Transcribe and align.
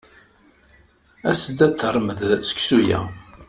As-d 1.29 1.59
ad 1.65 1.73
tarmed 1.79 2.19
seksu-a. 2.49 2.99